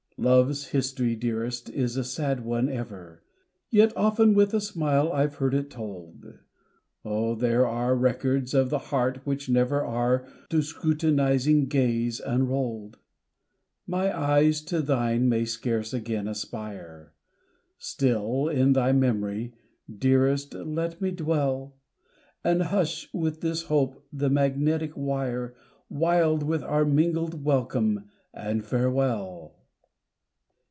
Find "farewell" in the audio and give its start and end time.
28.63-29.55